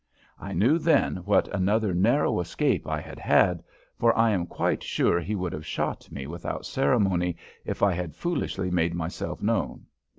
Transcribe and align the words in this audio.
I 0.39 0.53
knew 0.53 0.79
then 0.79 1.17
what 1.17 1.47
another 1.49 1.93
narrow 1.93 2.39
escape 2.39 2.87
I 2.87 2.99
had 2.99 3.19
had, 3.19 3.63
for 3.99 4.17
I 4.17 4.31
am 4.31 4.47
quite 4.47 4.81
sure 4.81 5.19
he 5.19 5.35
would 5.35 5.53
have 5.53 5.63
shot 5.63 6.11
me 6.11 6.25
without 6.25 6.65
ceremony 6.65 7.37
if 7.65 7.83
I 7.83 7.93
had 7.93 8.15
foolishly 8.15 8.71
made 8.71 8.95
myself 8.95 9.43
known. 9.43 9.85